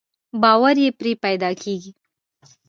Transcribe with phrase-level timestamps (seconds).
[0.41, 1.91] باور يې پرې پيدا کېږي.